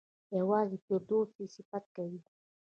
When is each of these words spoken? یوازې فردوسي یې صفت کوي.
یوازې 0.39 0.77
فردوسي 0.85 1.39
یې 1.45 1.51
صفت 1.55 1.85
کوي. 1.95 2.19